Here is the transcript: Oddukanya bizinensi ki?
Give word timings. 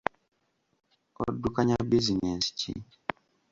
Oddukanya 1.25 1.75
bizinensi 1.89 2.49
ki? 2.59 2.71